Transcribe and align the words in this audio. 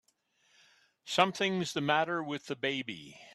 Something's 1.05 1.73
the 1.73 1.81
matter 1.81 2.23
with 2.23 2.47
the 2.47 2.55
baby! 2.55 3.19